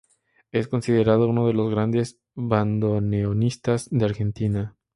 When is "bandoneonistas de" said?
2.33-4.05